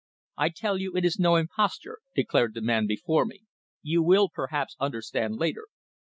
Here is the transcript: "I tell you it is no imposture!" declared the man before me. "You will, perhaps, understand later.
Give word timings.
"I 0.35 0.49
tell 0.49 0.79
you 0.79 0.97
it 0.97 1.05
is 1.05 1.19
no 1.19 1.35
imposture!" 1.35 1.99
declared 2.15 2.55
the 2.55 2.61
man 2.61 2.87
before 2.87 3.23
me. 3.23 3.43
"You 3.83 4.01
will, 4.01 4.29
perhaps, 4.33 4.75
understand 4.79 5.35
later. 5.35 5.67